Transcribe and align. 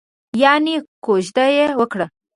یانې 0.41 0.75
کوژده 1.05 1.45
یې 1.57 1.65
وکړه؟ 1.79 2.05